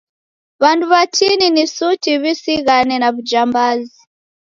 [0.61, 3.99] W'andu w'atini ni suti w'isighane na w'ujambazi.